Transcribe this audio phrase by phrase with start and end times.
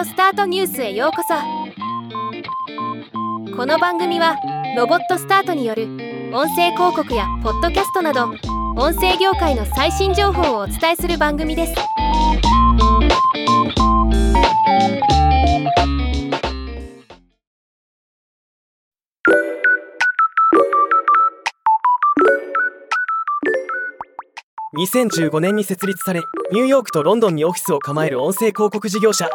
[0.00, 1.34] オスタートニュースへようこそ。
[3.54, 4.34] この番組は
[4.74, 5.88] ロボットスタートによる
[6.32, 8.30] 音声広告やポッドキャストなど
[8.78, 11.74] 音声業界の最新情報をお伝えする番組です。
[24.78, 26.22] 2015年に設立され
[26.52, 29.28] ニューヨークとロンドンにオフィスを構える音声広告事業者。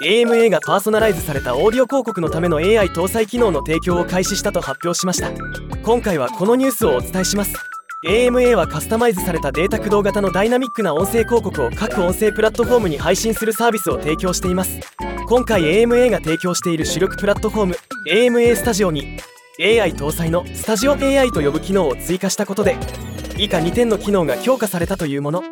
[0.00, 5.30] AMA がパーソナライズされたオーディオ広告のための AI 搭載機能の提供を開始したと発表しました。
[5.82, 7.54] 今回はこのニュースをお伝えします。
[8.06, 14.78] AMA はカスタマイズされたデータ駆動型のダイナミックな音声広告を各音声プラットフォームに配信するサービスを提供しています。
[15.26, 17.76] 今回 AMA が提供している主力プラットフォーム
[18.08, 19.18] AMA スタジオに
[19.60, 22.76] AI 搭載のスタジオ AI と呼ぶ機能を追加したことで
[23.36, 25.42] 以下2点の機能が強化されたというもの。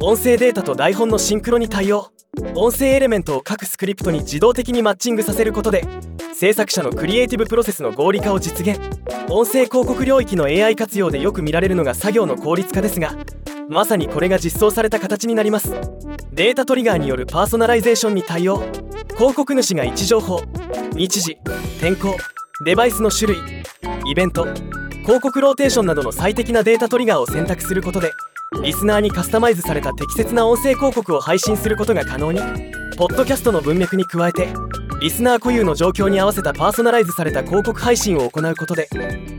[0.00, 2.12] 音声データと台本のシンクロに対応。
[2.54, 5.84] 音声エレメントを各スクリプトに自動的にマッチングさせることで
[6.34, 8.80] 制作者のクリエイティブプロセスの合理化を実現。
[9.28, 13.14] 音声広告領域の AI 活用でよく見られるのが作業の効率化ですが
[13.68, 15.72] まさにこれが実装された形になります。
[16.32, 18.62] データトリガーによるパーソナライゼーションに対応。
[19.16, 20.42] 広告主が位置情報。
[20.94, 21.38] 日時。
[21.80, 22.16] 天候。
[22.64, 23.38] デバイスの種類。
[24.06, 24.46] イベント。
[25.02, 28.12] 広告ローテーションなどの最適なデータトリガーを選択することで
[28.62, 32.40] リスナーにカスタマイズされた適切な音声広告を配信することが可能に。
[32.96, 34.48] ポッドキャストの文脈に加えて
[35.00, 38.90] リスナー固有の状況に合わせたパーソナライズされた広告配信を行うことで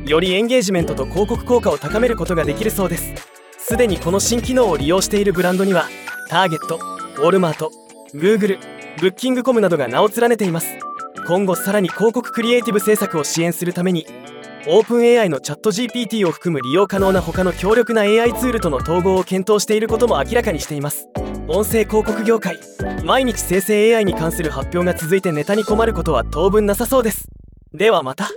[0.07, 3.13] よりエンゲージメントと広告効果を高めることができるそうです。
[3.59, 5.85] すでにこの新機能を利用しているブランドには
[6.29, 7.71] ターゲットウォルマート
[8.15, 8.57] Google
[8.99, 10.79] ブッキングコムなどが名を連ねています。
[11.27, 14.07] 今後さらに広告クリエイティブ制作を支援するために
[14.67, 21.07] オープン AI のチャット GPT を含む利用可能な他の強力な AI ツールとの統合を検討していることも明らかにしています。
[21.47, 22.59] 音声広告業界
[23.03, 27.27] 毎日生成 AI に関する発表が続いてネタに困ることは当分なさそうです。
[27.73, 28.29] ではまた。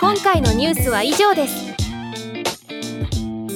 [0.00, 1.63] 今回のニュースは以上です。